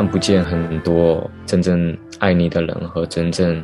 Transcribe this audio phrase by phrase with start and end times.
[0.00, 3.62] 看不见很多真正爱你的人和真正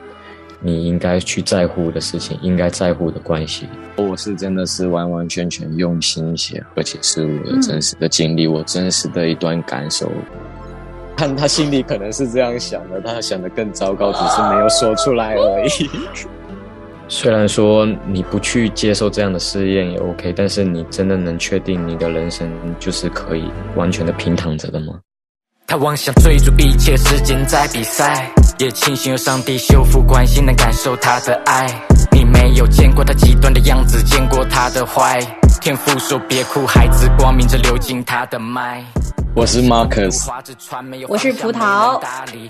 [0.60, 3.66] 你应该去在乎的事情，应该在乎的关系。
[3.96, 10.12] 我是真的是完完全全用心写，而且是我的真实的经历，我真实的一段感受。
[11.16, 15.88] 看他心里可能是这样想的，他想的更糟糕，只是没有说出来而已。
[17.08, 22.46] 虽然说你不去接受这样的试验也 OK，但是你真的能确定你的人生
[22.78, 25.00] 就是可以完全的平躺着的吗？
[25.68, 31.66] 他妄想追逐一切时间在比赛，也庆幸有上帝修复关系，能感受他的爱。
[32.12, 35.18] 你没有见过他极端的样子，见过他的坏。
[35.60, 38.84] 天父说别哭，孩子，光明正流进他的脉。
[39.36, 40.26] 我是 Marcus，
[41.08, 42.00] 我是葡萄，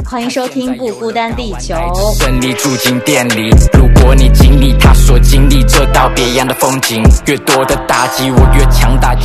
[0.08, 1.74] 欢迎收听《不孤单地球》。
[2.16, 9.16] 胜利住进店里，如果你经历他所经历这道别样的风景，越多的打击我越强大。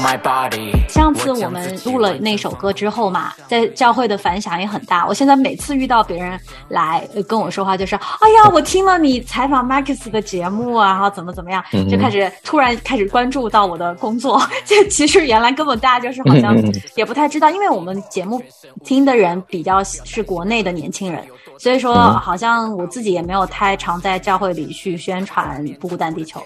[0.00, 0.88] my body。
[0.88, 5.04] 上次我们录了那首歌之后嘛，在教会的反响也很大。
[5.04, 14.40] 我现在每次遇到别人来跟我说话，就是哎呀， 我听了你采访 Marcus 的节目啊，然后怎么怎么样，就开始突然开始关注到我的工作。
[14.64, 16.54] 这其实原来根本大家就是好像。
[16.94, 18.42] 也不太知道，因为我们节目
[18.84, 21.24] 听的人比较是国内的年轻人，
[21.58, 26.40] 所以说好像我自己也没有太常在教会里去宣传《不孤单地球》。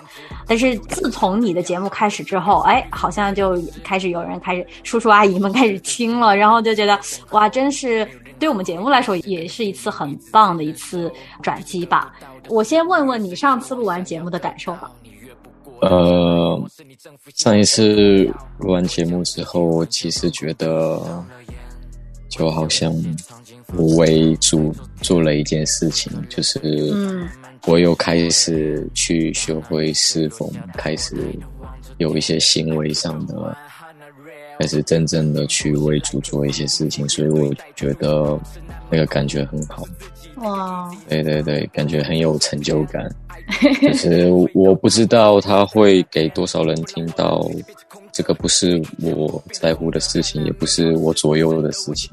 [0.46, 6.98] 但是自从你的节目开始之后，哎，好像就开始有人开始叔叔阿姨们开始听了，然后就觉得
[7.30, 12.14] 哇，真是对我们节目来说也是一次很棒的一次转机吧。
[12.48, 14.90] 我先问问你上次录完节目的感受吧。
[15.80, 16.70] 呃，
[17.34, 18.24] 上一次
[18.58, 21.24] 录完节目之后，我其实觉得
[22.28, 22.94] 就好像
[23.74, 26.60] 我为主做了一件事情，就是
[27.66, 31.14] 我又开始去学会侍奉，开始
[31.98, 33.56] 有一些行为上的，
[34.58, 38.38] 开始真正的去为主做一些事情，所以我觉得
[38.90, 39.84] 那个感觉很好。
[40.36, 43.08] 哇，对对对，感觉很有成就感。
[43.80, 47.48] 其 实我不知道他会给多少人听到，
[48.12, 52.10] 这个不是我在乎的事情，也不是我左右的事情，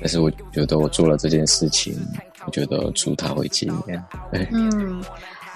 [0.00, 1.94] 但是我觉得我做了这件事情，
[2.46, 4.04] 我觉得祝他会纪念。
[4.52, 5.02] 嗯。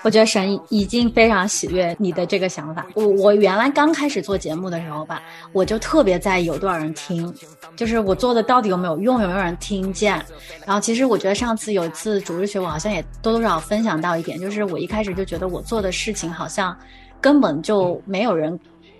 [0.06, 2.86] 我觉得神已经非常喜悦你的这个想法。
[2.94, 5.20] 我我原来刚开始做节目的时候吧，
[5.52, 7.34] 我就特别在意有多少人听，
[7.74, 10.24] 就是我做的到底有没有用，有没有人听见。
[10.64, 16.78] 然后其实我觉得上次有一次主日学，我好像也多多少少分享到一点，就是我一开始就觉得我做的事情好像
[17.20, 18.56] 根本就没有人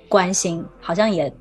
[0.09, 1.33] 关心，好像也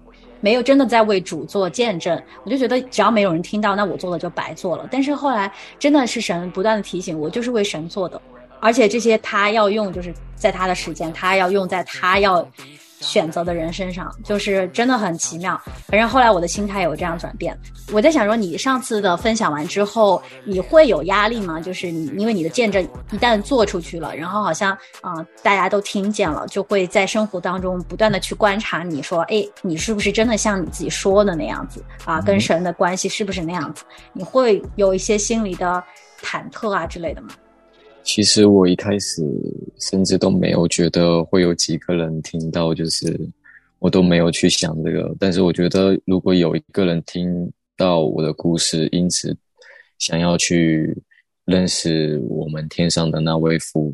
[0.41, 2.21] 没有真的在为主做见证。
[2.43, 4.87] 我就觉得只要没有人听到，那我做的就白做了。
[4.91, 8.21] 但是后来真的是神不断的提醒我，就是为神做的。
[8.65, 12.43] 而且这些他要用，就是在他的时间，他要用在他要
[12.99, 15.61] 选择的人身上，就是真的很奇妙。
[15.87, 17.55] 反正后来我的心态有这样转变。
[17.93, 21.59] 我在想说，你上次的分享完之后，你会有压力吗？
[21.59, 32.19] 就是你因为你的见证一旦做出去了，然后好像啊大家都听见了，就会在生活当中不断的去观察，你说，哎，你是不是真的像你自己说的那样子啊？
[32.19, 33.83] 跟神的关系是不是那样子？
[34.11, 35.83] 你会有一些心理的
[36.23, 37.27] 忐忑啊之类的吗？
[38.05, 39.23] 其实我一开始
[39.79, 43.19] 甚至都没有觉得会有几个人听到，就是
[43.79, 45.13] 我都没有去想这个。
[45.19, 49.35] 但是我觉得，如果有一个人听到我的故事，因此
[49.97, 50.95] 想要去
[51.45, 53.93] 认识我们天上的那位父，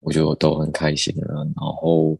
[0.00, 1.44] 我就都很开心了。
[1.56, 2.18] 然后，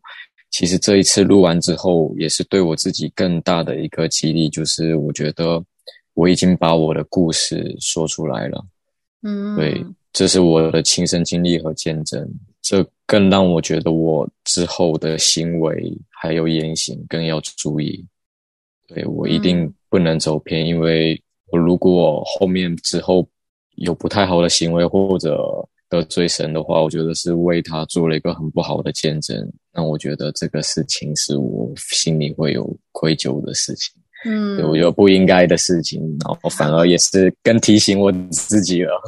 [0.53, 5.63] 其实这一次录完之后，也是对我自己更大的一个激励，就是我觉得
[6.15, 8.65] 我已经把我的故事说出来了。
[9.23, 9.85] 嗯，对。
[10.15, 12.27] 这是我的亲身经历和见证，
[12.63, 18.03] 这更让我觉得我之后的行为还有言行更要注意。
[18.87, 21.21] 对我一定不能走偏，因为
[21.51, 23.29] 我如果后面之后
[23.75, 25.37] 有不太好的行为或者
[25.89, 29.53] 得罪神的话，我觉得是为他做了一个很不好的见证。
[29.73, 33.93] 那我觉得这个事情是我心里会有愧疚的事情。
[34.25, 39.01] 嗯，我觉得不应该的事情，然后反而也是更提醒我自己了。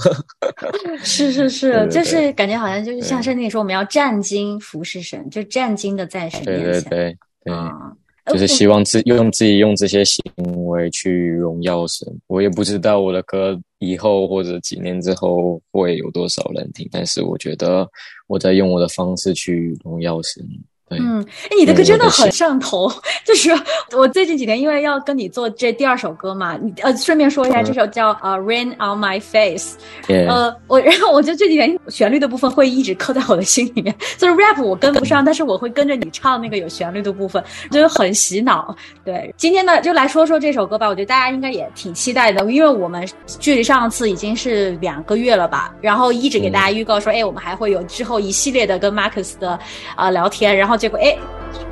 [1.03, 6.65] 是是是，就是感觉好像就是像圣经说，我们要战经服侍神，就战经的在神面前。
[6.65, 10.23] 对对对对，就是希望自用自己用这些行
[10.67, 12.07] 为去荣耀神。
[12.27, 17.89] 我也不知道我的歌以后或者几年之后会有多少人听，但是我觉得
[18.27, 20.45] 我在用我的方式去荣耀神，
[20.89, 22.89] 对，嗯，哎，你的歌真的很上头。
[23.27, 23.51] 就是
[23.97, 29.77] 我最近几天因为要跟你做这第二首歌嘛，你呃，顺便说一下，这首叫呃《Rain on My Face》。
[30.13, 38.75] 也呃，我 然后我觉得这几天旋律的部分会一直刻在我的心里面，就是 rap 我跟不上，但是我会跟着你唱那个有旋律的部分，就是很洗脑。
[39.05, 43.05] 对，今天呢就来说说这首歌吧，我觉得大家应该也挺期待的，因为我们
[43.41, 49.51] 距离上次已经是两个月了吧，然后一直给大家预告说，哎，我们还会有之后一系列的跟 Marcus 的
[49.97, 51.17] 啊、呃聊天，然后结果哎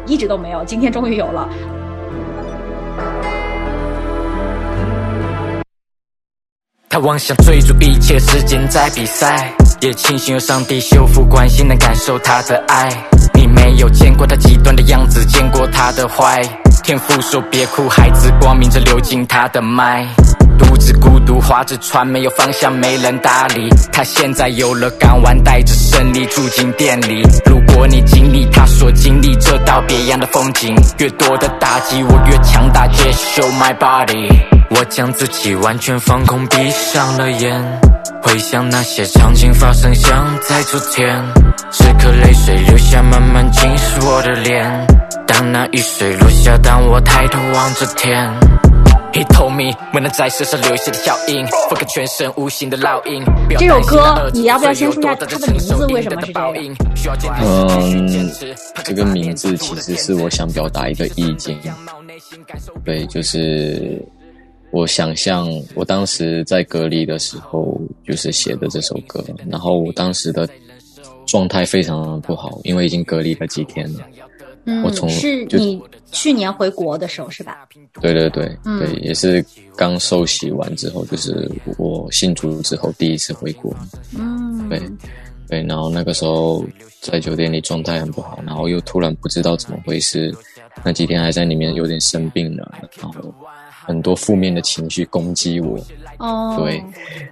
[0.06, 1.48] 一直都没有，今天终于有了。
[6.88, 12.88] 他妄想追逐一切时间在比赛，也庆幸有上帝修复关系，能感受他的爱。
[13.34, 16.40] 你没有见过他极端的样子，见过他的坏。
[16.84, 20.06] 天父说别哭，孩子，光明着流进他的脉。
[20.58, 23.68] 独自孤独划着船，没有方向，没人搭理。
[23.92, 27.22] 他现在有了港湾，带着胜利住进店里。
[27.46, 32.86] 如果你经历他所经历这道别样的风景，越多的打击，我越强大。
[32.88, 34.28] Just show my body。
[34.70, 37.80] 我将自己完全放空，闭上了眼，
[38.22, 41.22] 回想那些场景发生，像在昨天。
[41.70, 44.86] 此刻泪水流下，慢慢浸湿我的脸。
[45.26, 48.32] 当那雨水落下，当我抬头望着天。
[49.12, 53.22] He told me，未能在身上留下的脚印，覆盖全身无形的烙印。
[53.56, 58.30] 这首歌你要不要先说一下它的名字为什么是这个嗯，
[58.84, 61.56] 这个名字其实是我想表达一个意境，
[62.84, 64.04] 对，就是
[64.72, 70.48] 我想象我当时在隔离的时候，就是写的这首歌，然后我当时的
[71.24, 74.00] 状态非常不好，因为已经隔离了几天了。
[74.66, 77.66] 嗯我，从是你去年回国的时候是吧？
[78.00, 79.44] 对对对、嗯对，也是
[79.76, 83.74] 刚受洗完之后，就是我信主之后第一次回国。
[84.18, 84.80] 嗯，对
[85.48, 86.64] 对，然后那个时候
[87.00, 90.34] 在酒店里状态很不好，然后又突然不知道怎么回事，
[90.82, 93.34] 那几天还在里面有点生病了，然后
[93.84, 95.78] 很多负面的情绪攻击我，
[96.18, 96.82] 哦，对，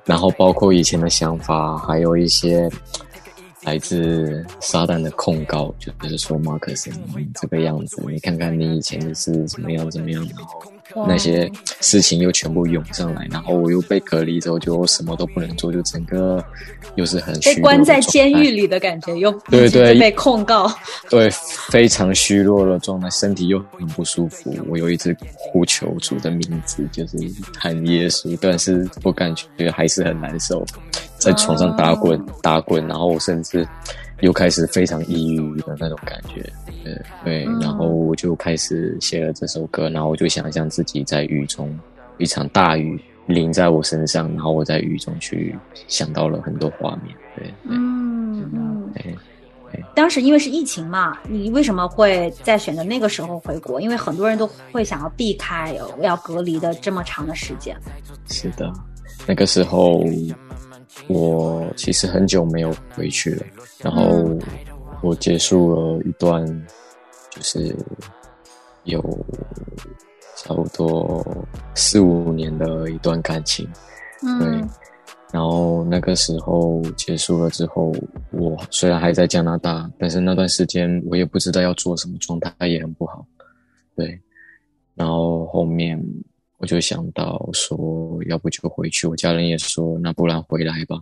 [0.05, 2.71] 然后包括以前的想法，还有一些
[3.63, 11.51] 来自撒旦的控告，就是说马克思你这个样子，你看看你以前的是怎么样怎么样，然后那些
[11.81, 16.45] 事情又全部涌上来，然后我又被隔离之后，就什么都不能做，就整个
[16.97, 20.71] 又是很虚被关在监狱里的感觉，又对对被控告。
[21.09, 21.31] 对，
[21.71, 24.55] 非常虚弱的状态，身体又很不舒服。
[24.69, 27.17] 我有一直呼求主的名字，就是
[27.57, 30.65] 喊耶稣，但是我感觉还是很难受，
[31.23, 33.67] 在床上打滚、打滚，然后我甚至
[34.21, 36.43] 又开始非常抑郁的那种感觉。
[36.83, 41.79] 对对，嗯然后我就开始写了这首歌，然后我就想象自己在雨中，
[42.19, 47.15] 一场大雨淋在我身上，然后我在雨中去想到了很多画面。
[47.37, 49.17] 对对嗯嗯，对。
[49.95, 53.81] 当时因为是疫情嘛，你为什么会在选择那个时候回国？
[53.81, 57.75] 因为很多人都会想要避开要隔离的这么长的时间。
[58.29, 58.71] 是的，
[59.27, 60.05] 那个时候
[61.09, 63.47] 我其实很久没有回去了，
[63.79, 64.03] 然后
[65.03, 66.47] 我结束了一段
[67.31, 67.75] 就是
[68.85, 69.01] 有
[70.37, 71.25] 差不多
[71.75, 73.65] 四五年的一段感情，
[74.21, 74.69] 对嗯，
[75.33, 77.93] 然后那个时候结束了之后，
[78.31, 83.27] 我虽然还在加拿大，但是那段时间我也不知道要做什么，状态也很不好。
[83.97, 84.21] 对，
[84.95, 86.03] 然后后面
[86.63, 89.09] 我就想到说，要不就回去。
[89.09, 90.97] 我家人也说，那不然回来吧，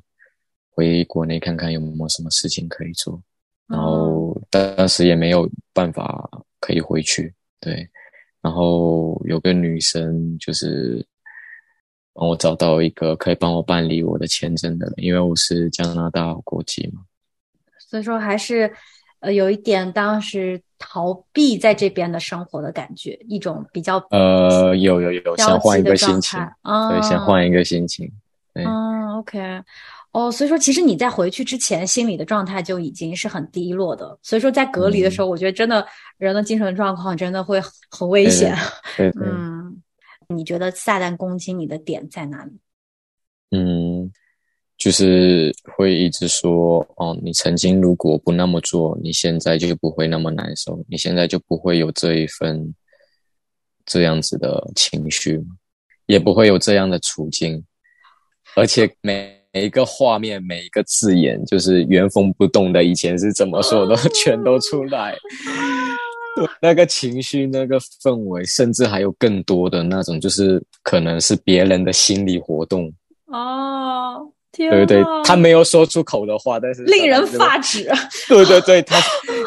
[0.71, 3.23] 回国内看看有没有什么事情可以做。
[3.67, 6.27] 然后当时也没有办法
[6.61, 7.87] 可以回去，对。
[8.41, 11.07] 然后有个女生就是
[12.15, 17.03] 帮我找到一个可以帮我办理我的签证的人，因为我是加拿大国籍嘛。
[17.79, 18.73] 所以说还是
[19.19, 26.57] 呃有一点当时逃避在这边的生活的感觉，一种比较呃，有有有，焦想换一个心情，态。
[26.63, 28.11] 嗯，对，想换一个心情。
[28.53, 29.63] 对，嗯，OK，
[30.11, 34.19] 哦，所以说其实你在回去之前，心理的状态就已经是很低落的。
[34.23, 37.61] 所以说在隔离的时候，我觉得真的人的精神状况真的会
[37.91, 38.57] 很危对险。
[38.97, 39.81] 对 对，嗯，
[40.29, 42.59] 你觉得撒旦攻击你的点在哪里？
[43.53, 44.11] 嗯，
[44.81, 52.75] 就是会一直说哦，你曾经如果不那么做，你现在就不会那么难受，你现在就不会有这一份
[53.85, 55.39] 这样子的情绪，
[56.07, 57.63] 也不会有这样的处境，
[58.57, 65.15] 而且每每一个画面、每一个字眼，就是原封不动的，以前是怎么说的 全都出来。
[66.63, 72.91] 那个情绪、那个氛围，甚至还有更多的那种，就是可能是别人的心理活动，
[73.27, 77.57] 哦，天对对哪，他没有说出口的话，但是令人发。
[77.59, 77.89] 指。
[78.29, 78.97] 对对对，他，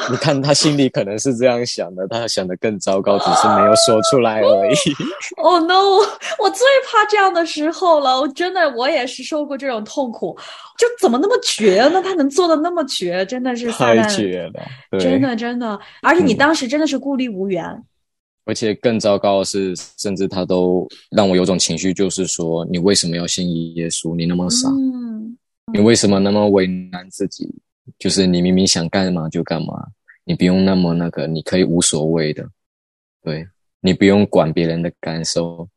[0.09, 4.75] 你看他心里可能是这样想的，他想的更糟糕，只是没有说出来而已。
[5.37, 5.99] Oh no！
[6.39, 8.19] 我最怕这样的时候了。
[8.21, 10.37] 我真的，我也是受过这种痛苦。
[10.77, 12.01] 就怎么那么绝呢？
[12.01, 15.79] 他能做的那么绝，真的是太，绝了，真的真的。
[16.01, 17.63] 而且你嗯当时真的是孤立无援。
[18.45, 24.15] 而且更糟糕的是，甚至他都让我有种情绪，就是说，你为什么要信耶稣？
[24.15, 25.37] 你那么傻，嗯，
[25.73, 27.49] 你为什么那么为难自己？
[27.99, 29.73] 就是你明明想干嘛就干嘛，
[30.25, 32.47] 你不用那么那个，你可以无所谓的，
[33.23, 33.45] 对
[33.81, 35.67] 你不用管别人的感受，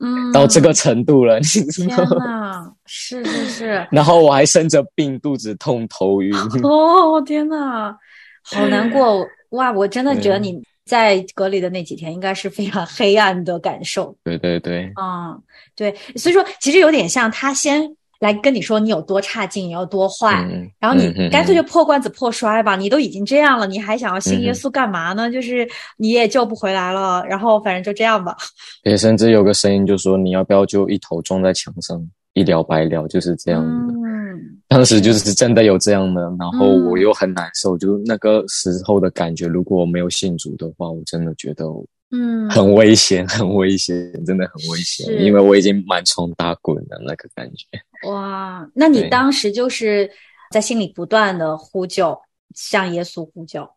[0.00, 2.72] 嗯，到这个程度了，你知天道吗？
[2.86, 3.86] 是是是。
[3.90, 6.34] 然后我还生着病，肚子痛，头晕。
[6.62, 7.94] 哦，天呐，
[8.42, 9.70] 好难过 哇！
[9.70, 14.16] 我真的觉得你在隔离的那几天应该是非常黑暗的感受。
[14.24, 15.40] 对对对，嗯，
[15.76, 17.82] 对，所以说其实有点像他先
[18.18, 25.30] 来跟你说你有多差劲，你有多坏，嗯，然后你干脆嗯就破罐子破摔吧，你都已经这样了，你还想要信耶嗯稣干嘛呢？
[25.30, 28.36] 就是你也救不回来了，然后反正就这样吧。
[28.84, 32.00] 也甚至有个声音就说，你要不要就一头撞在墙上，
[32.34, 33.94] 一了百了，就是这样的。
[33.94, 36.86] 嗯，当时就是真的有这样的，然后嗯。
[36.86, 41.64] 我又很难受，就那个时候的感觉，如果我没有信主的话，我真的觉得
[42.10, 47.66] 嗯，很危险，很危险，真的很危险，因为我已经满床打滚的那个感觉。
[48.08, 50.10] 哇，那你当时就是
[50.50, 52.18] 在心里不断的呼救，
[52.54, 53.68] 向耶稣呼救。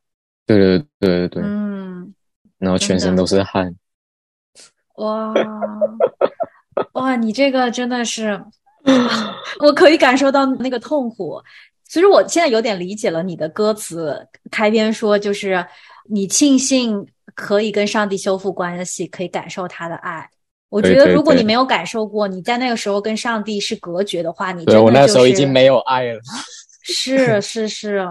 [0.46, 2.14] 对对对对对，嗯，
[2.58, 3.42] 然后全身都是。
[3.44, 3.74] 汗。
[4.98, 5.34] 哇，
[6.94, 8.40] 哇，你这个真的是，
[9.60, 11.42] 我可以感受到那个痛苦。
[11.88, 15.66] 其实我现在有点理解了你的歌词，开篇说就是
[16.10, 17.06] 你庆幸
[17.36, 20.28] 可以跟上帝修复关系，可以感受他的爱。
[20.70, 26.20] 我觉得如果你没有感受过，你在那个时候跟上帝是隔绝的话，你对我那时候已经没有爱了，
[26.84, 28.06] 是是是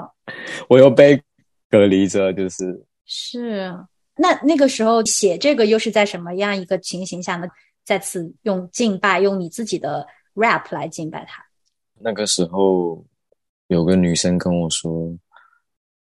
[0.69, 1.21] 我又被
[1.69, 3.75] 隔离着，就是是。
[4.17, 7.49] 那那个时候写这个又是在什么样一个情形下呢？
[7.85, 11.45] 再次用敬拜，用你自己的 rap 来敬拜他。
[12.01, 13.05] 那个时候
[13.69, 15.17] 有个女生跟我说：“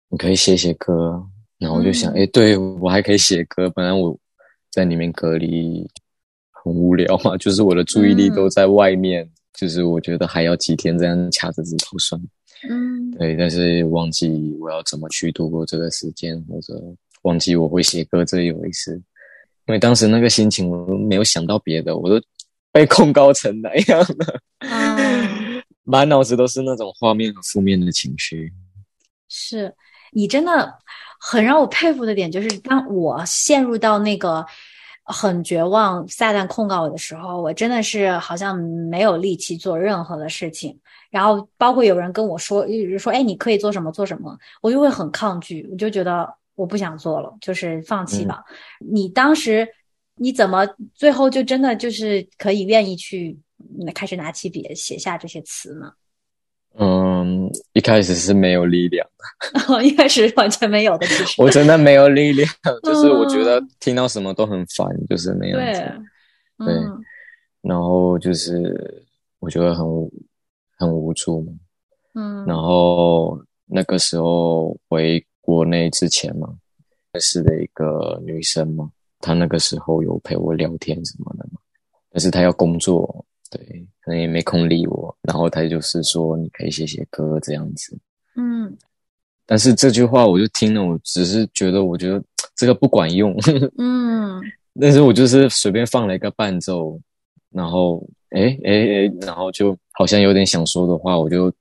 [0.08, 1.24] 你可以写写歌。”
[1.58, 3.68] 然后我就想，嗯哎、对我还可以写歌。
[3.70, 4.18] 本来我
[4.70, 5.86] 在里面隔离
[6.50, 12.20] 很无聊嘛，就是我的注意力嗯都在外面，就是我觉得还要几天这样掐着指头算。
[12.68, 16.74] 嗯对，但是忘记我要怎么去度过这个时间，或者
[17.22, 19.00] 忘记我会写歌这一回事。
[19.70, 22.20] 因为当时那个心情，我都没有想到别的，我都
[22.72, 24.40] 被控告成那样了。
[24.58, 28.52] 嗯， 满脑子都是那种画面和负面的情绪。
[29.28, 29.72] 是
[30.10, 30.74] 你真的
[31.20, 34.44] 很让我佩服的点，就是当我陷入到那个
[35.04, 40.76] 很绝望、撒旦控告我的时候，我真的是好像没有力气做任何的事情。
[41.10, 46.28] 然后包括有人跟我说，一直说，哎，你可以做什么做什么，我就会很抗拒，我就觉得
[46.60, 48.44] 我不想做了，就是放弃吧。
[48.78, 49.66] 你当时
[50.16, 53.38] 你怎么最后就真的就是可以愿意去
[53.80, 55.92] 嗯开始拿起笔写下这些词呢？
[56.78, 59.04] 嗯，一开始是没有力量
[59.66, 62.48] 的， 一开始完全没有的，其实 我真的没有力量，
[62.84, 65.80] 就是我觉得嗯听到什么都很烦，就是那样子。，
[66.64, 67.00] 对嗯
[67.62, 69.04] 然后就是
[69.40, 70.10] 我觉得很无
[70.78, 71.52] 很无助嘛。
[72.14, 76.48] 嗯，然后那个时候回国内之前嘛，
[77.10, 78.88] 认识的一个女生嘛，
[79.18, 81.58] 她那个时候有陪我聊天什么的嘛，
[82.08, 85.12] 但是她要工作，对，可能也没空理我。
[85.22, 87.98] 然后她就是说你可以写写歌这样子，
[88.36, 88.78] 嗯。
[89.44, 92.22] 但是这句话我就听了，我只是觉得我觉得
[92.54, 93.34] 这个不管用，
[93.76, 94.40] 嗯。
[94.80, 96.96] 但是我就是随便放了一个伴奏，
[97.50, 101.52] 然后哎哎哎，然后就好像有点想说的话，我就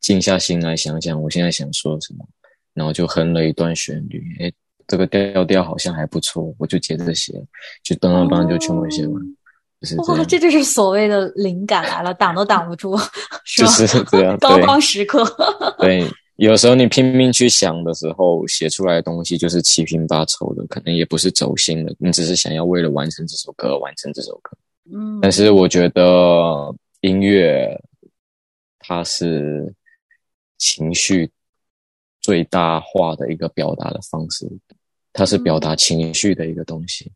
[0.00, 2.24] 静下心来想想我现在想说什么，
[2.76, 4.52] 然后就哼了一段旋律，哎，
[4.86, 7.32] 这个调调好像还不错，我就接着写，
[7.82, 9.20] 就噔噔噔就全部写完，
[9.80, 12.96] 就是哇，这就是所谓的灵感来了，挡都挡不住，
[13.44, 13.72] 是就吧？
[13.72, 15.24] 是这样， 高光时刻，
[15.80, 16.06] 对。
[16.36, 24.54] 有时候你拼命去想的时候，写出来的东西就是七拼八凑的，可能也不是走心的，你只是想要为了完成这首歌而完成这首歌。
[24.92, 27.74] 嗯，但是我觉得音乐
[28.78, 29.74] 它是
[30.58, 31.26] 情绪
[32.26, 34.50] 最大化的一个表达的方式，
[35.12, 37.12] 它是表达情绪的一个东西。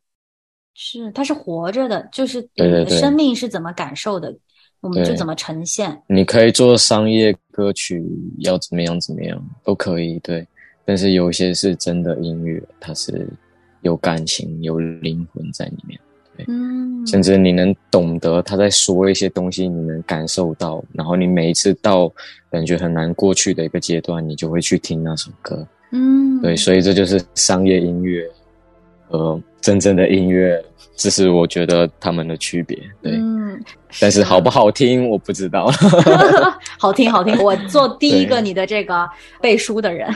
[0.73, 4.33] 是它是活着的，就是对对对你的生命是怎么感受的，
[4.81, 6.01] 我们就怎么呈现。
[6.07, 8.01] 你可以做商业歌曲，
[8.39, 10.47] 要怎么样怎么样都可以，对。
[10.85, 13.29] 但是有一些是真的音乐，它是
[13.81, 16.01] 有感情、有灵魂在里面。
[16.49, 22.11] 嗯，甚至你能懂得他在说一些东西，你能感受到，然后你每一次到
[22.51, 25.67] 感觉很难过去的一个阶段，你就会去听那首歌。
[25.93, 28.25] 嗯，对，所以这就是商业音乐
[29.09, 30.63] 和真正的音乐，
[30.97, 32.79] 这是我觉得他们的区别。
[33.03, 33.61] 对，嗯，
[34.01, 35.71] 但是好不好听我不知道。
[36.79, 39.09] 好听好听，我做第一个你的这个
[39.41, 40.09] 背书的人。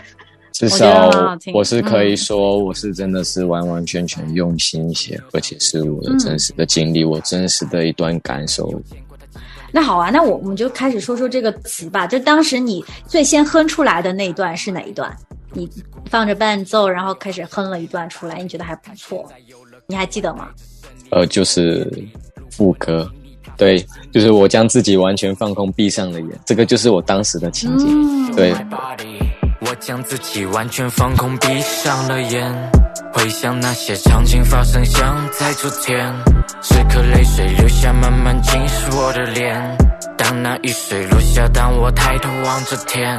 [0.55, 1.11] 至少
[1.53, 8.73] 我是可以嗯说，我是真的是完完全全用心写，而且是我的真实的经历，我真实的一段感受。
[9.73, 12.07] 那好啊，那我我们就开始说说这个词吧。
[12.07, 15.13] 就当时你最先哼出来的那一段是哪一段？
[15.53, 15.69] 你
[16.09, 19.29] 放着伴奏，然后开始哼了一段出来，你觉得还不错，
[19.89, 20.51] 你还记得吗？
[21.11, 21.93] 呃，就是
[22.53, 23.11] 副歌，
[23.57, 27.89] 对，就是我将自己完全放空，闭上了眼，这个就是我当时的情景。
[27.89, 28.55] 嗯，对
[29.67, 32.71] 我将自己完全放空，闭上了眼，
[33.15, 36.13] 回想那些场景发生，像在昨天。
[36.61, 39.77] 此刻泪水流下，慢慢浸湿我的脸。
[40.19, 43.19] 当那雨水落下，当我抬头望着天。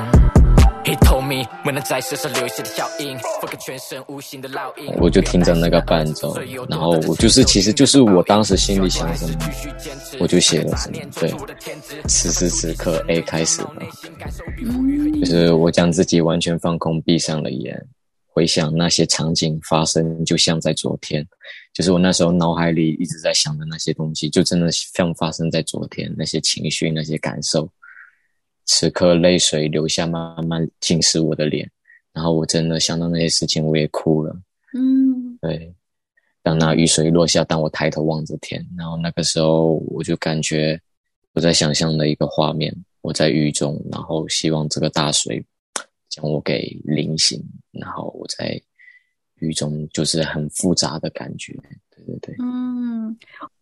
[0.85, 4.93] He told me，未能在身上留下的脚印，覆盖全身无形的烙印。
[4.99, 6.37] 我就听着那个伴奏，
[6.69, 9.35] 然后我就是，其实就是我当时心里想什么，
[10.19, 10.97] 我就写了什么。
[11.19, 11.33] 对，
[12.07, 13.81] 此时此刻 A 开始了，
[15.19, 17.83] 就是我将自己完全放空，闭上了眼，
[18.27, 21.25] 回想那些场景发生，就像在昨天。
[21.73, 27.67] 就是我那时候脑海里一直在想的那些东西，就真的像发生在昨天，那些情绪、那些感受。
[28.65, 31.69] 此刻泪水流下，慢慢浸湿我的脸，
[32.11, 34.35] 然后我真的想到那些事情，我也哭了。
[34.73, 35.73] 嗯对，
[36.41, 40.79] 当那雨水落下，当我抬头望着天，然后那个时候我就感觉
[41.33, 45.43] 我在想象的一个画面，我在雨中，然后希望这个大水
[46.09, 47.41] 将我给淋醒，
[47.71, 48.59] 然后我在
[49.39, 51.53] 雨中就是很复杂的感觉。
[51.89, 53.15] 对对对，嗯，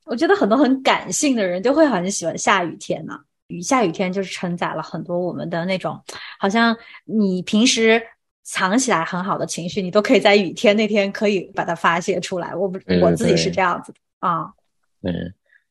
[0.05, 3.19] 我觉得很多很感性的人就会很喜欢下雨天呐、
[3.53, 6.01] 雨下雨天就是承载了很多我们的那种，
[6.39, 8.01] 好像你平时
[8.41, 12.55] 藏起来很好的情绪，你都可以在雨天那天可以把它发泄出来。
[12.55, 14.51] 我不，我自己是这样子的啊。
[15.01, 15.13] 嗯，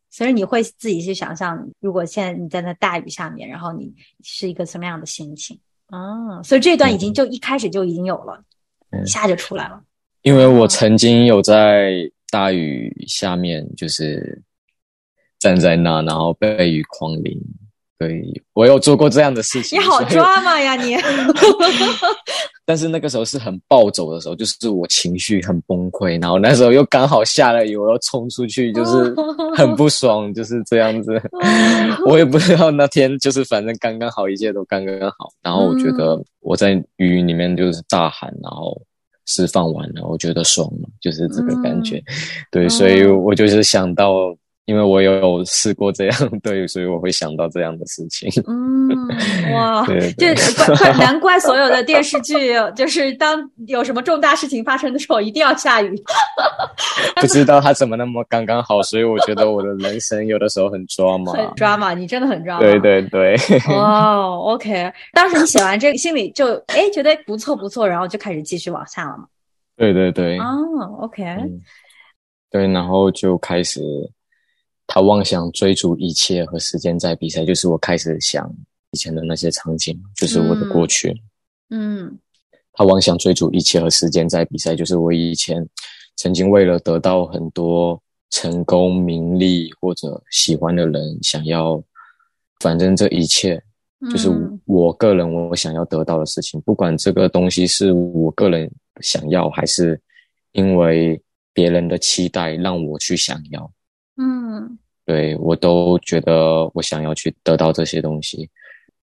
[0.09, 5.59] 所以你会自己去想象，如果现在你在那大雨下面，然后你是一个什么样的心情
[5.89, 6.43] 啊？
[6.43, 8.43] 所以这段已经就一开始就已经有了，
[8.91, 9.83] 嗯一下就出来了。
[10.23, 11.93] 因为我曾经有在
[12.31, 14.41] 大雨下面，就是
[15.39, 17.39] 站在那，然后被雨狂淋。
[18.03, 20.97] 对我有做过这样的事情，你好抓嘛呀你！
[22.65, 29.15] 但是那个时候是很暴走的时候，就是我情绪很崩溃，然后那时候又刚好下了雨，我要冲出去，就是
[29.55, 31.21] 很不爽，就是这样子。
[32.07, 35.31] 我也不知道那天就是反正刚刚好，一切都刚刚好。
[35.43, 38.81] 然后我觉得我在雨里面就是大喊，然后
[39.27, 42.03] 释放完了，我觉得爽了，就是这个感觉。
[42.51, 44.35] 对，所以我就是想到。
[44.65, 48.31] 因为我有试过这样， 对，所以我会想到这样的事情。
[48.47, 48.89] 嗯，
[49.53, 55.93] 哇，对这 对怪怪难怪所有的电视剧，就是当有什么重大事情发生的时候，一定要下雨。
[57.17, 61.33] 不知道他怎么那么刚刚好，所以我觉得我的人生有的时候很抓马。
[61.33, 62.61] 很抓马，你真的很抓马。
[62.61, 63.37] 对对对，
[63.69, 69.25] 哦，OK，当时你写完这个，心里就哎觉得不错不错，然后就开始继续往下了嘛。
[69.77, 71.61] 对对对，哦，OK，嗯，
[72.51, 73.81] 对，然后就开始
[74.95, 78.55] 他妄想追逐一切和时间在比赛，就是我开始想
[78.91, 81.19] 以前的那些场景，就是我的过去。
[81.71, 82.19] 嗯。
[82.75, 85.67] 他妄想追逐一切和时间在比赛，就是我以前
[86.17, 91.83] 曾经为了得到很多成功、名利或者喜欢的人，想要，
[92.61, 93.63] 反正这一切
[94.11, 99.99] 就是嗯我个人我想要得到的事情，不管这个东西是我个人想要，还是
[100.53, 101.19] 因为
[101.55, 103.73] 别人的期待让我去想要，
[104.17, 108.49] 嗯对我都觉得我想要去得到这些东西，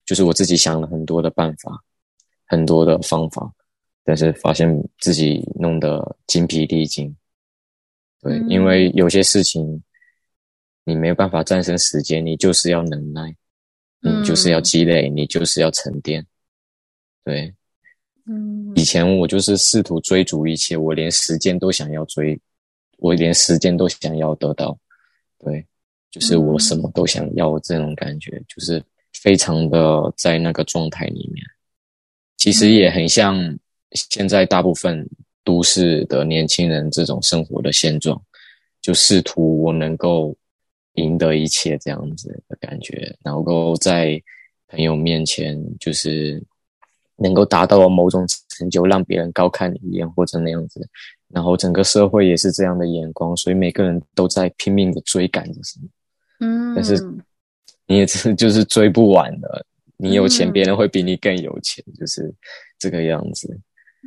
[0.05, 1.79] 就是我自己想了很多的办法，
[2.47, 3.53] 很多的方法，
[4.05, 7.15] 但是发现自己弄得精疲力尽。
[8.21, 9.83] 对，嗯因为有些事情
[10.85, 13.35] 你没有办法战胜时间，你就是要能耐，
[14.01, 16.25] 嗯你就是要积累，你就是要沉淀。
[17.25, 17.55] 对，
[18.27, 22.41] 嗯以前我就是试图追逐一切，我连时间都想要追，
[22.99, 24.79] 我连时间都想要得到。
[25.39, 25.67] 对，
[26.13, 28.81] 就是我什么都想要这种感觉，就是
[29.15, 31.45] 非常的在那个状态里面。
[32.37, 33.37] 其实也很像
[33.93, 35.09] 现在大部分
[35.43, 38.21] 都市的年轻人这种生活的现状，
[38.83, 40.37] 就试图我能够
[40.95, 44.23] 赢得一切这样子的感觉，能够在
[44.69, 46.43] 朋友面前就是
[47.17, 50.87] 能够达到某种成就，让别人高看你一眼或者那样子，
[51.29, 55.89] 然后整个社会也是这样的眼光，所以每个人都在拼命的追赶着什么。
[56.43, 56.97] 嗯，但是
[57.87, 59.65] 你也是 就是追不完的。
[59.97, 62.35] 你有钱，别人会比你更有钱，就是
[62.77, 63.57] 这个样子。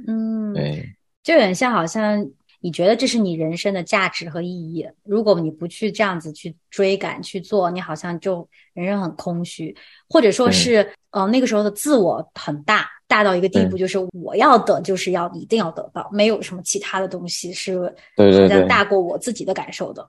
[0.05, 0.85] 嗯，对，
[1.23, 4.85] 就有点像，好像你觉得这是你人生的价值和意义。
[5.03, 9.73] 如果你不去这样子去追赶去做，你好像就人生很空虚，
[10.09, 17.73] 或者说是，呃，那个时候的自我很大，大到一个地步，就是我要的就是要一定要得到，没有什么其他的东西是
[18.17, 20.05] 对对对大过我自己的感受的。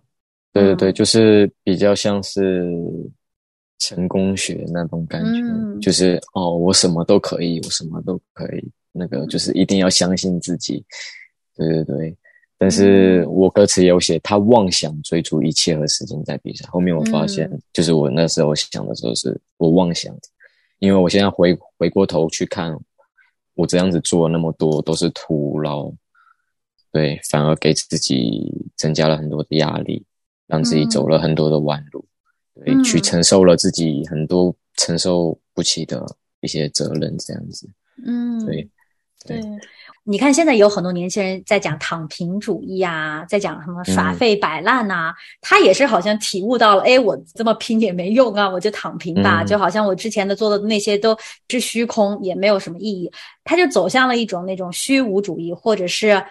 [0.60, 2.64] 对对对，就是比较像是。
[3.78, 8.72] 成功学那种感觉，就是哦，我什么都可以，我什么都可以。
[8.90, 10.82] 那个就是一定要相信自己，
[11.54, 12.16] 对对对。
[12.56, 16.66] 但是我歌词有写，他妄想追逐一切和时间在比赛。
[16.70, 20.16] 后面我发现，就是我那时候想的时候，是我妄想，
[20.78, 22.74] 因为我现在回回过头去看，
[23.54, 25.92] 我这样子做那么多都是徒劳，
[26.90, 30.02] 对，反而给自己增加了很多的压力，
[30.46, 32.04] 让自己走了很多的弯路。
[32.64, 36.04] 对，去承受了自己很多承受不起的
[36.40, 37.68] 一些责任，这样子。
[38.06, 38.68] 嗯，对，
[39.26, 39.40] 对。
[40.08, 51.14] 你看，现在有很多年轻人在讲躺平主义啊，在讲什么耍废摆烂呐，他也是好像体悟到了，哎，我这么拼也没用啊，我就躺平吧，就好像我之前的做的那些都
[51.48, 53.10] 是虚空，也没有什么意义，
[53.42, 56.22] 他就走向了一种那种虚无主义，或者是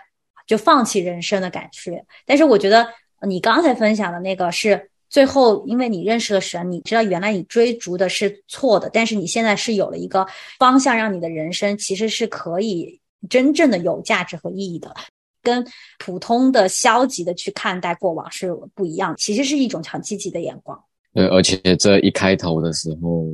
[0.47, 2.01] 就放弃人生的感觉。
[2.25, 2.87] 但是我觉得
[3.21, 4.89] 你刚才分享的那个是。
[5.07, 10.25] 最后，因为你认识了神，你知道原来你追逐的是错的，但是你现在是有了一个
[10.57, 12.99] 方向，让你的人生其实是可以
[13.29, 14.93] 真正的有价值和意义的，
[15.41, 15.65] 跟
[15.99, 20.77] 普通的消极的去看待过往是不一样，其实是一种很积极的眼光。
[21.13, 23.25] 对，而且这一开头的时候，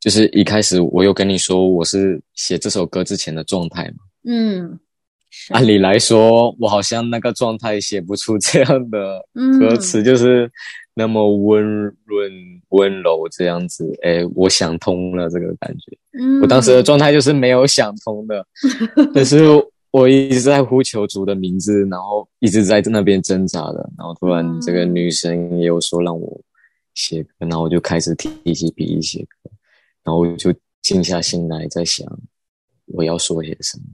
[0.00, 4.78] 就是一开始我有跟你说我是写这首歌之前的状态嘛，嗯。
[5.50, 9.24] 按理来说，我好像那个状态写不出这样的
[9.60, 10.50] 歌词，就是
[10.94, 11.62] 那么温
[12.04, 12.32] 润、
[12.70, 13.90] 温柔这样子。
[14.02, 15.96] 哎，我想通了这个感觉。
[16.18, 18.46] 嗯，我当时的状态就是没有想通的，
[19.14, 19.44] 但是
[19.90, 23.88] 我一直在呼求主的名字，然后一直在那边挣扎的。
[23.96, 26.40] 然后突然这个女生也有说让我
[26.94, 29.50] 写歌，然后我就开始提起笔记写歌，
[30.02, 32.06] 然后我就静下心来在想
[32.86, 33.84] 我要说些什么。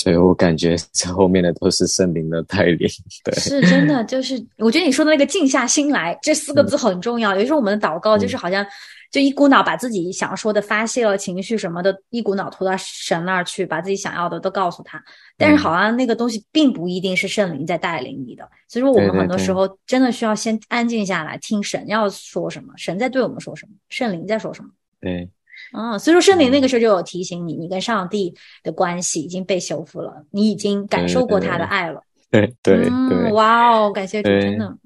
[0.00, 2.88] 所以我感觉这后面的都是圣灵的带领，
[3.24, 4.04] 对，是真的。
[4.04, 7.36] 就是我觉得你说的那个“静下心来”这四个字很重要。
[7.36, 8.64] 有时候我们的祷告就是好像
[9.10, 15.02] 就一股脑把自己想说的发泄了情绪什么的，一股脑投到神那儿去，把自己想要的都告诉他。
[15.36, 18.48] 但是好像那个东西并不一定是圣灵在带领你的。
[18.68, 24.70] 所以说我们很多时候真的需要先安静下来，听神要说什么，神在对我们说什么，圣灵在说什么。
[25.00, 25.28] 对。
[25.72, 32.02] 嗯，所以说圣灵那个时候就有提醒你，你跟上帝的关系已经被修复了，你已经感受过他的爱了。
[32.30, 34.76] 对对对，哇哦，感谢主，真的。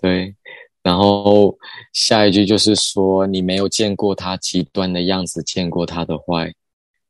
[0.00, 0.34] 对，
[0.82, 1.56] 然后
[1.92, 6.52] 下一句就是说，你没有见过他极端的样子，见过他的坏。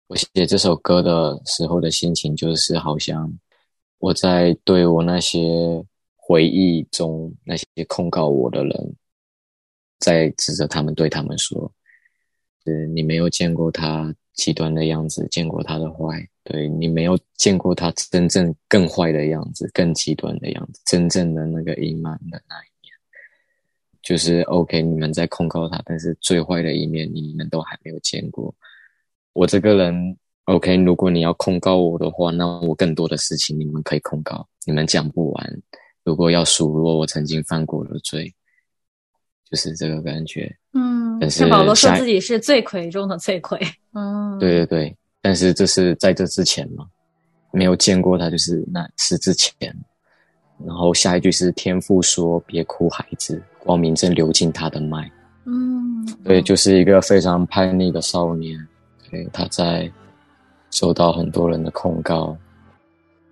[0.09, 3.33] 我写这首歌的时候的心情，就是好像
[3.99, 5.83] 我在对我那些
[6.17, 8.97] 回忆中那些控告我的人，
[9.99, 11.71] 在指着他们，对他们说。
[12.65, 22.93] 是你没有见过他极端的样子，见过他的坏，对你没有见过他真正更坏的样子，更极端的样子，真正的那个阴暗的那一面，
[24.03, 24.81] 就是 OK。
[24.81, 28.55] 你们在控告他，但是最坏的一面你们都还没有见过。
[29.33, 35.63] 我这个人 OK，如果你要控告我的话，那我更多的事情你们可以控告，你们讲不完。
[36.05, 38.35] 如果要数落我曾经犯过的罪，
[39.53, 40.51] 就是这个感觉。
[40.73, 43.61] 嗯，但是保罗说自己是罪魁中的罪魁。
[43.93, 46.87] 嗯，对对对，但是这是在这之前嘛，
[47.53, 49.53] 没有见过他，就是那是之前。
[50.65, 55.11] 然后下一句是天父说：“别哭，孩子，光明正流进他的脉。”
[55.45, 58.59] 嗯，对，就是一个非常叛逆的少年，
[59.11, 59.91] 对，他在
[60.71, 62.35] 受到很多人的控告，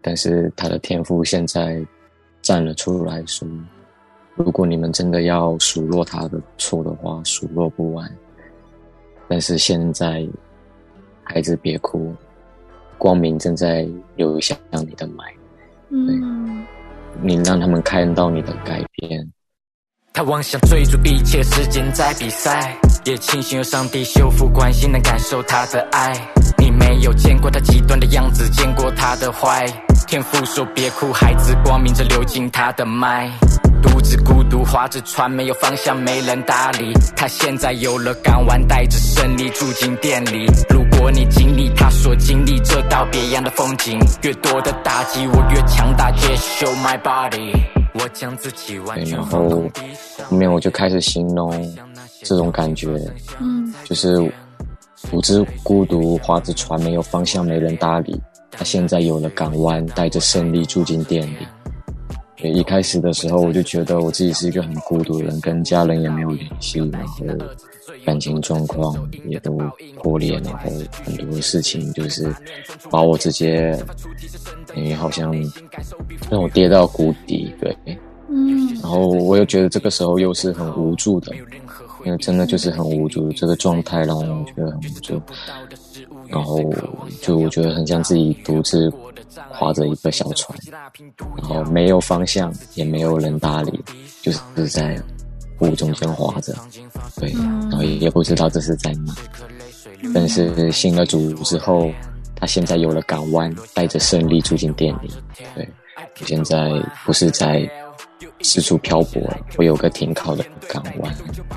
[0.03, 1.83] 但是他的天赋现在
[2.43, 3.49] 站了出来说。
[4.37, 8.11] 如果你们真的要数落他的错的话，数落不完。
[9.29, 10.27] 但是现在，
[11.23, 12.15] 孩子别哭，
[12.97, 15.25] 光明正在流向你的脉。
[15.91, 16.65] 嗯，
[17.23, 19.31] 你让他们看到你的改变。
[20.13, 26.13] 他妄想追逐一切时间在比赛，也庆幸有上帝修复关系，能感受他的爱。
[26.59, 29.65] 你没有见过他极端的样子，见过他的坏。
[30.09, 33.31] 天父说别哭，孩子，光明正流进他的脉。
[33.83, 36.93] 独自孤独划着船，没有方向，没人搭理。
[37.17, 40.47] 他现在有了港湾，带着胜利住进店里。
[40.69, 46.11] 如果你经历他所经历这道别样的风景，越多的打击我越强大。
[46.13, 47.53] Just show my body，
[47.95, 49.71] 我将自己完全放空。
[50.25, 51.77] 后面我就开始形容
[52.23, 52.89] 这种感觉，
[53.41, 54.31] 嗯，就是
[55.11, 58.21] 独自孤独划着船，没有方向，没人搭理。
[58.51, 61.47] 他现在有了港湾，带着胜利住进店里。
[62.41, 67.25] 对，一开始的时候我就觉得我自己是一个很孤独的人，跟家人也没有联系，然后
[68.05, 69.59] 感情状况也都
[69.99, 70.71] 破裂，然后
[71.05, 72.35] 很多事情就是
[72.91, 73.79] 把我直接，
[74.75, 75.33] 因为好像
[76.31, 77.53] 让我跌到谷底。
[77.61, 77.77] 对，
[78.29, 81.35] 嗯，然后我又觉得这个时候又是很无助的，
[82.07, 85.21] 因为真的就是很无助，这个状态让我觉得很无助。
[86.31, 86.63] 然后
[87.21, 88.91] 就我觉得很像自己独自
[89.49, 90.59] 划着一个小船，
[91.37, 93.79] 然后没有方向，也没有人搭理，
[94.23, 95.01] 就是在
[95.59, 96.55] 雾中间划着，
[97.17, 99.15] 对，然后也不知道这是在哪。
[100.15, 101.91] 但是信了主之后，
[102.35, 105.11] 他现在有了港湾，带着胜利住进店里。
[105.55, 105.69] 对，
[106.21, 106.71] 我现在
[107.05, 107.71] 不是在。
[108.43, 109.21] 四处漂泊，
[109.59, 111.15] 我有个停靠的港湾，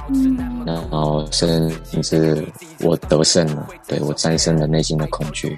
[0.09, 2.45] 嗯，然后甚至
[2.81, 5.57] 我得胜了，对我战胜了内心的恐惧，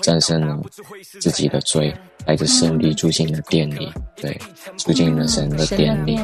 [0.00, 0.58] 战胜了
[1.20, 1.92] 自己的罪，
[2.24, 4.38] 带着胜利住进了店里，对，
[4.76, 6.16] 住进了神的店里，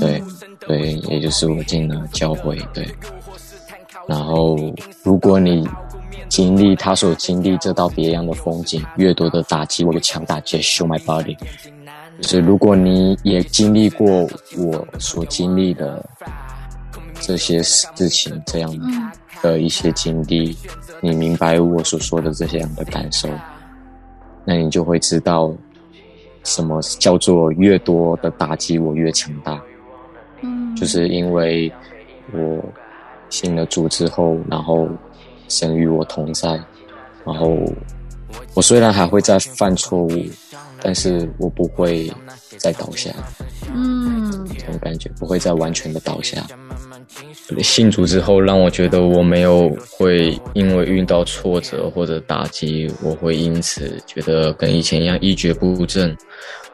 [0.00, 0.22] 对，
[0.66, 2.86] 对，也就是我进了教会，对。
[4.06, 4.58] 然后，
[5.02, 5.66] 如果你
[6.28, 11.34] 经历他所经历这道别样的风景，越多的打击，我就强大接 show my body。
[12.20, 14.06] 就是如果你也经历过
[14.56, 16.04] 我所经历的
[17.20, 18.72] 这些事情，这样
[19.42, 20.56] 的一些经历，
[21.00, 23.28] 你明白我所说的这些样的感受，
[24.44, 25.52] 那你就会知道
[26.44, 29.60] 什么叫做越多的打击我越强大。
[30.40, 31.70] 嗯，就是因为
[32.32, 32.64] 我
[33.28, 34.88] 信了主之后，然后
[35.48, 36.48] 神与我同在，
[37.24, 37.58] 然后
[38.54, 40.24] 我虽然还会再犯错误。
[40.84, 42.12] 但是我不会
[42.58, 43.10] 再倒下，
[43.74, 46.46] 嗯，这种感觉不会再完全的倒下。
[47.62, 56.14] 信主之后，让我觉得我没有会因为遇到挫折或者打击，我会因此觉得跟以前一样一蹶不振，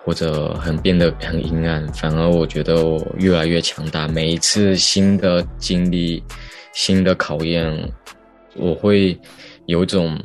[0.04, 1.86] 或者很变得很阴暗。
[1.92, 4.08] 反而我觉得我越来越强大。
[4.08, 6.20] 每一次新的经历、
[6.72, 7.72] 新的考验，
[8.56, 9.16] 我会
[9.66, 10.18] 有种。